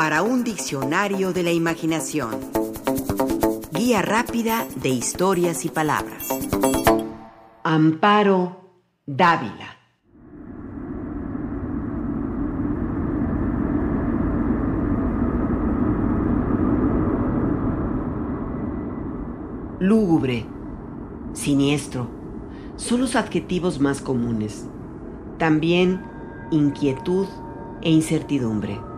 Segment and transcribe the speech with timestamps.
[0.00, 2.30] para un diccionario de la imaginación.
[3.70, 6.26] Guía rápida de historias y palabras.
[7.62, 9.76] Amparo Dávila.
[19.80, 20.46] Lúgubre,
[21.34, 22.08] siniestro,
[22.76, 24.64] son los adjetivos más comunes.
[25.36, 26.02] También
[26.50, 27.26] inquietud
[27.82, 28.89] e incertidumbre.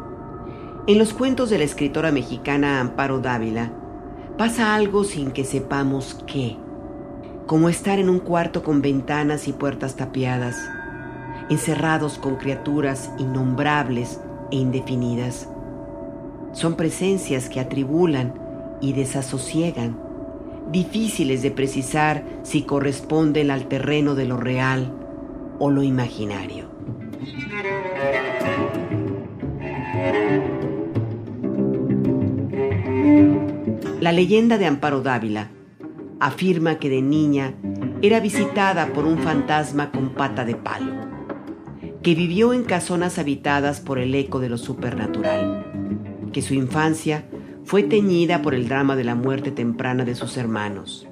[0.85, 3.71] En los cuentos de la escritora mexicana Amparo Dávila
[4.37, 6.57] pasa algo sin que sepamos qué,
[7.47, 10.57] como estar en un cuarto con ventanas y puertas tapiadas,
[11.49, 14.19] encerrados con criaturas innombrables
[14.51, 15.49] e indefinidas.
[16.51, 18.35] Son presencias que atribulan
[18.81, 19.97] y desasosiegan,
[20.73, 24.93] difíciles de precisar si corresponden al terreno de lo real
[25.61, 26.65] o lo imaginario.
[34.13, 35.49] La leyenda de Amparo Dávila
[36.21, 37.55] afirma que de niña
[38.03, 40.93] era visitada por un fantasma con pata de palo,
[42.03, 45.65] que vivió en casonas habitadas por el eco de lo supernatural,
[46.31, 47.25] que su infancia
[47.65, 51.09] fue teñida por el drama de la muerte temprana de sus hermanos,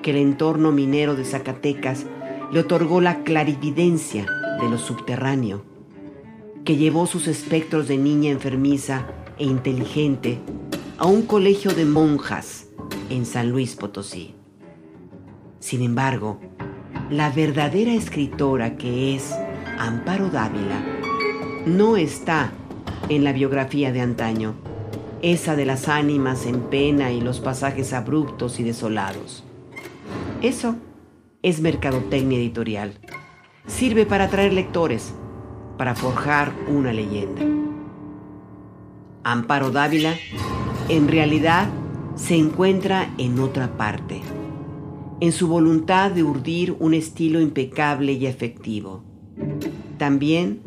[0.00, 2.06] que el entorno minero de Zacatecas
[2.52, 4.24] le otorgó la clarividencia
[4.60, 5.64] de lo subterráneo,
[6.64, 9.04] que llevó sus espectros de niña enfermiza
[9.36, 10.38] e inteligente
[10.98, 12.66] a un colegio de monjas
[13.10, 14.34] en San Luis Potosí.
[15.58, 16.38] Sin embargo,
[17.10, 19.34] la verdadera escritora que es
[19.78, 20.80] Amparo Dávila
[21.66, 22.52] no está
[23.08, 24.54] en la biografía de antaño,
[25.20, 29.42] esa de las ánimas en pena y los pasajes abruptos y desolados.
[30.42, 30.76] Eso
[31.42, 32.94] es mercadotecnia editorial.
[33.66, 35.12] Sirve para atraer lectores,
[35.76, 37.42] para forjar una leyenda.
[39.24, 40.14] Amparo Dávila
[40.88, 41.68] en realidad
[42.14, 44.20] se encuentra en otra parte,
[45.20, 49.02] en su voluntad de urdir un estilo impecable y efectivo.
[49.98, 50.60] También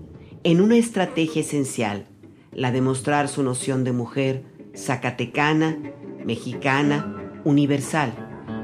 [0.44, 2.08] en una estrategia esencial,
[2.52, 4.44] la de mostrar su noción de mujer
[4.76, 5.78] zacatecana,
[6.26, 8.12] mexicana, universal,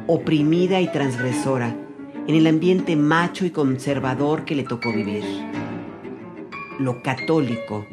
[0.08, 1.78] oprimida y transgresora,
[2.28, 5.24] en el ambiente macho y conservador que le tocó vivir.
[6.80, 7.86] Lo católico,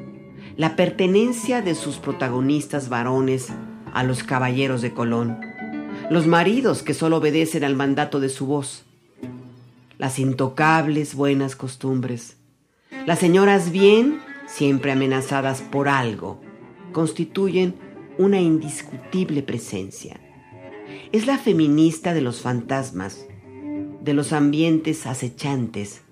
[0.61, 3.49] la pertenencia de sus protagonistas varones
[3.95, 5.41] a los caballeros de Colón,
[6.11, 8.85] los maridos que solo obedecen al mandato de su voz,
[9.97, 12.37] las intocables buenas costumbres,
[13.07, 16.43] las señoras bien, siempre amenazadas por algo,
[16.93, 17.75] constituyen
[18.19, 20.21] una indiscutible presencia.
[21.11, 23.25] Es la feminista de los fantasmas,
[24.03, 26.03] de los ambientes acechantes,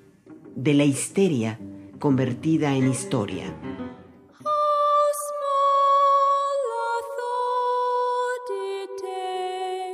[0.57, 1.59] de la histeria
[1.99, 3.55] convertida en historia.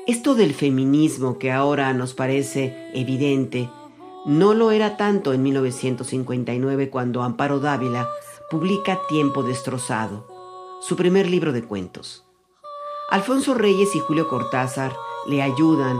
[0.06, 3.70] Esto del feminismo que ahora nos parece evidente,
[4.26, 8.10] no lo era tanto en 1959 cuando Amparo Dávila
[8.50, 10.28] publica Tiempo destrozado,
[10.82, 12.22] su primer libro de cuentos.
[13.08, 14.94] Alfonso Reyes y Julio Cortázar
[15.26, 15.98] le ayudan,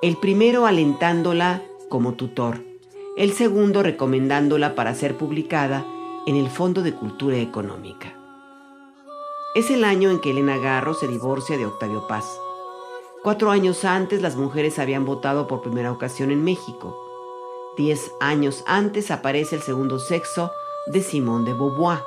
[0.00, 2.64] el primero alentándola como tutor,
[3.18, 5.84] el segundo recomendándola para ser publicada
[6.26, 8.18] en el Fondo de Cultura Económica.
[9.54, 12.24] Es el año en que Elena Garro se divorcia de Octavio Paz.
[13.24, 16.94] Cuatro años antes las mujeres habían votado por primera ocasión en México.
[17.74, 20.50] Diez años antes aparece el segundo sexo
[20.84, 22.00] de Simone de Beauvoir.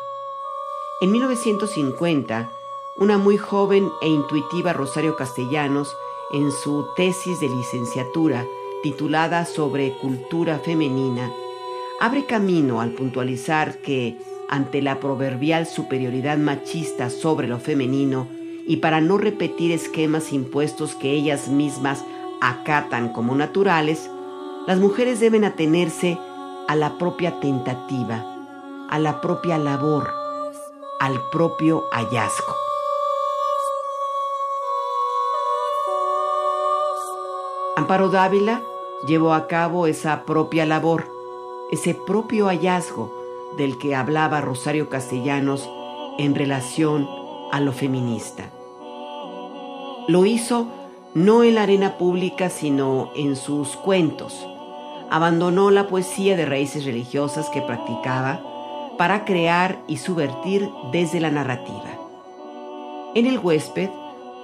[1.02, 2.52] En 1950,
[2.98, 5.92] una muy joven e intuitiva Rosario Castellanos,
[6.34, 8.46] en su tesis de licenciatura
[8.84, 11.34] titulada sobre cultura femenina,
[12.00, 18.37] abre camino al puntualizar que, ante la proverbial superioridad machista sobre lo femenino,
[18.68, 22.04] y para no repetir esquemas impuestos que ellas mismas
[22.42, 24.12] acatan como naturales,
[24.68, 26.20] las mujeres deben atenerse
[26.68, 28.26] a la propia tentativa,
[28.90, 30.12] a la propia labor,
[31.00, 32.56] al propio hallazgo.
[37.78, 38.62] Amparo Dávila
[39.08, 41.08] llevó a cabo esa propia labor,
[41.72, 43.14] ese propio hallazgo
[43.58, 45.70] del que hablaba Rosario Castellanos
[46.18, 47.08] en relación
[47.54, 48.52] a lo feminista.
[50.08, 50.68] Lo hizo
[51.14, 54.48] no en la arena pública, sino en sus cuentos.
[55.10, 58.42] Abandonó la poesía de raíces religiosas que practicaba
[58.98, 61.92] para crear y subvertir desde la narrativa.
[63.16, 63.90] En El huésped,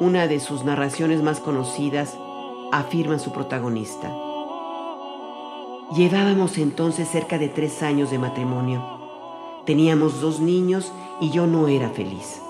[0.01, 2.17] una de sus narraciones más conocidas,
[2.73, 4.13] afirma su protagonista.
[5.95, 8.83] Llevábamos entonces cerca de tres años de matrimonio.
[9.65, 12.41] Teníamos dos niños y yo no era feliz.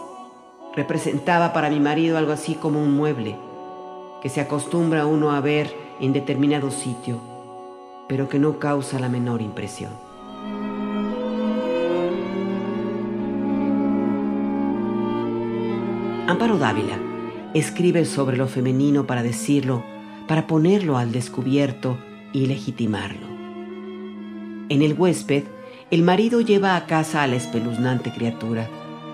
[0.76, 3.36] Representaba para mi marido algo así como un mueble
[4.22, 7.20] que se acostumbra uno a ver en determinado sitio,
[8.08, 9.92] pero que no causa la menor impresión.
[16.28, 16.98] Amparo Dávila
[17.54, 19.84] escribe sobre lo femenino para decirlo,
[20.28, 21.98] para ponerlo al descubierto
[22.32, 23.28] y legitimarlo.
[24.70, 25.44] En el huésped,
[25.92, 28.70] el marido lleva a casa a la espeluznante criatura,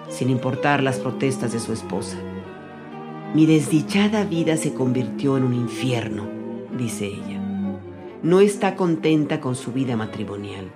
[0.09, 2.17] sin importar las protestas de su esposa.
[3.33, 6.27] Mi desdichada vida se convirtió en un infierno,
[6.77, 7.39] dice ella.
[8.23, 10.71] No está contenta con su vida matrimonial.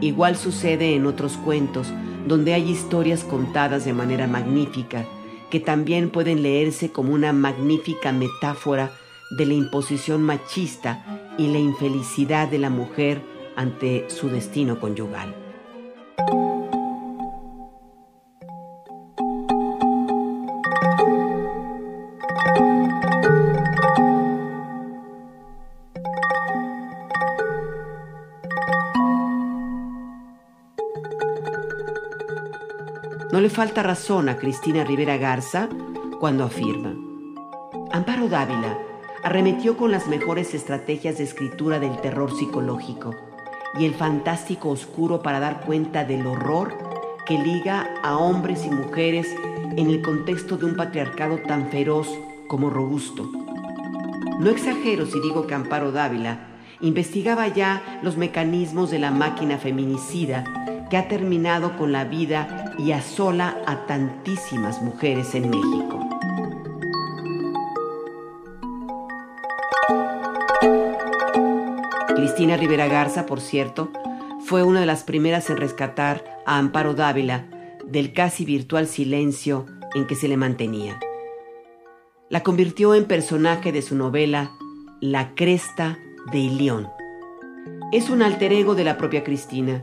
[0.00, 1.92] Igual sucede en otros cuentos,
[2.26, 5.06] donde hay historias contadas de manera magnífica,
[5.48, 8.90] que también pueden leerse como una magnífica metáfora
[9.30, 13.22] de la imposición machista y la infelicidad de la mujer
[13.56, 15.34] ante su destino conyugal.
[33.32, 35.68] No le falta razón a Cristina Rivera Garza
[36.18, 36.96] cuando afirma,
[37.92, 38.76] Amparo Dávila
[39.22, 43.14] arremetió con las mejores estrategias de escritura del terror psicológico
[43.78, 46.76] y el fantástico oscuro para dar cuenta del horror
[47.24, 49.28] que liga a hombres y mujeres
[49.76, 52.08] en el contexto de un patriarcado tan feroz
[52.48, 53.30] como robusto.
[54.40, 56.48] No exagero si digo que Amparo Dávila
[56.80, 60.42] investigaba ya los mecanismos de la máquina feminicida
[60.90, 66.00] que ha terminado con la vida y asola a tantísimas mujeres en México.
[72.16, 73.90] Cristina Rivera Garza, por cierto,
[74.44, 77.46] fue una de las primeras en rescatar a Amparo Dávila
[77.84, 80.98] del casi virtual silencio en que se le mantenía.
[82.30, 84.52] La convirtió en personaje de su novela
[85.00, 85.98] La Cresta
[86.32, 86.88] de Ilión.
[87.92, 89.82] Es un alter ego de la propia Cristina,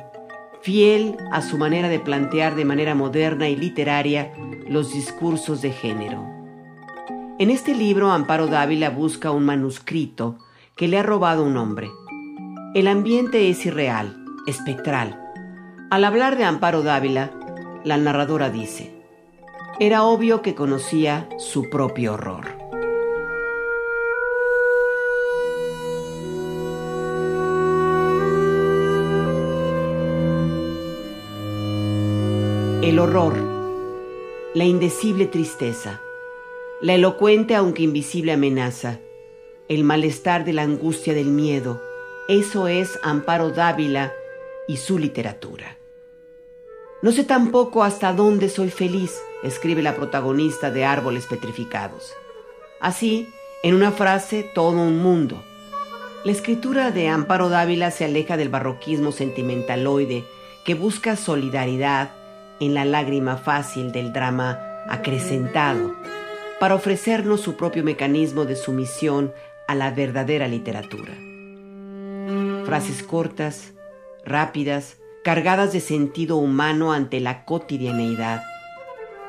[0.68, 4.34] fiel a su manera de plantear de manera moderna y literaria
[4.68, 6.28] los discursos de género.
[7.40, 10.38] En este libro, Amparo Dávila busca un manuscrito
[10.76, 11.90] que le ha robado un hombre
[12.74, 15.20] el ambiente es irreal, espectral.
[15.90, 17.32] Al hablar de Amparo Dávila,
[17.86, 18.94] la narradora dice,
[19.80, 22.57] era obvio que conocía su propio horror.
[32.88, 33.36] El horror,
[34.54, 36.00] la indecible tristeza,
[36.80, 39.02] la elocuente aunque invisible amenaza,
[39.68, 41.82] el malestar de la angustia del miedo,
[42.30, 44.14] eso es Amparo Dávila
[44.70, 45.78] y su literatura.
[47.02, 52.14] No sé tampoco hasta dónde soy feliz, escribe la protagonista de Árboles Petrificados.
[52.80, 53.28] Así,
[53.64, 55.44] en una frase, todo un mundo.
[56.24, 60.24] La escritura de Amparo Dávila se aleja del barroquismo sentimentaloide
[60.64, 62.12] que busca solidaridad
[62.60, 64.60] en la lágrima fácil del drama
[64.90, 65.96] acrecentado,
[66.60, 69.34] para ofrecernos su propio mecanismo de sumisión
[69.68, 71.14] a la verdadera literatura
[72.68, 73.72] frases cortas,
[74.26, 78.44] rápidas, cargadas de sentido humano ante la cotidianeidad.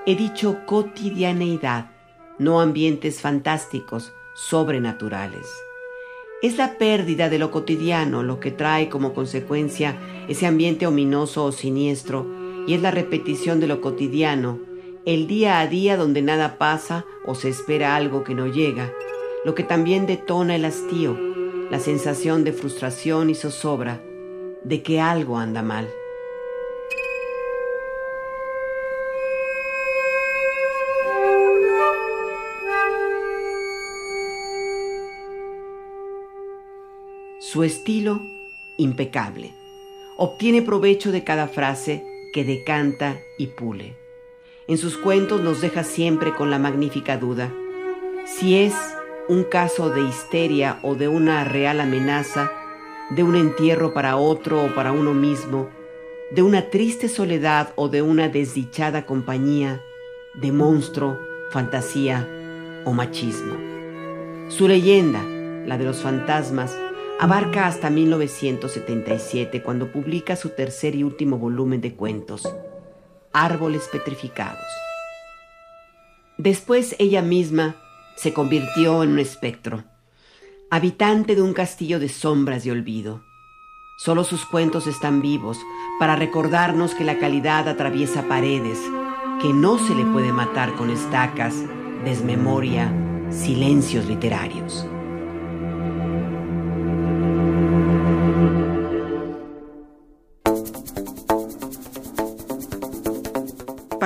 [0.06, 1.92] He dicho cotidianeidad,
[2.40, 5.46] no ambientes fantásticos, sobrenaturales.
[6.42, 9.94] Es la pérdida de lo cotidiano lo que trae como consecuencia
[10.26, 12.26] ese ambiente ominoso o siniestro,
[12.68, 14.60] y es la repetición de lo cotidiano,
[15.06, 18.92] el día a día donde nada pasa o se espera algo que no llega,
[19.42, 21.18] lo que también detona el hastío,
[21.70, 24.02] la sensación de frustración y zozobra
[24.64, 25.88] de que algo anda mal.
[37.38, 38.20] Su estilo,
[38.76, 39.54] impecable.
[40.18, 43.96] Obtiene provecho de cada frase que decanta y pule.
[44.68, 47.52] En sus cuentos nos deja siempre con la magnífica duda.
[48.26, 48.74] Si es
[49.28, 52.52] un caso de histeria o de una real amenaza,
[53.10, 55.68] de un entierro para otro o para uno mismo,
[56.30, 59.82] de una triste soledad o de una desdichada compañía,
[60.34, 61.18] de monstruo,
[61.50, 62.28] fantasía
[62.84, 63.56] o machismo.
[64.46, 65.24] Su leyenda,
[65.66, 66.78] la de los fantasmas,
[67.18, 72.48] abarca hasta 1977 cuando publica su tercer y último volumen de cuentos,
[73.32, 74.64] Árboles Petrificados.
[76.36, 77.76] Después ella misma
[78.16, 79.84] se convirtió en un espectro,
[80.70, 83.24] habitante de un castillo de sombras y olvido.
[83.98, 85.58] Solo sus cuentos están vivos
[85.98, 88.78] para recordarnos que la calidad atraviesa paredes,
[89.42, 91.54] que no se le puede matar con estacas,
[92.04, 92.92] desmemoria,
[93.30, 94.86] silencios literarios.